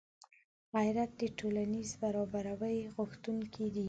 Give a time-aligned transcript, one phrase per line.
[0.75, 3.79] غیرت د ټولنیز برابري غوښتونکی دی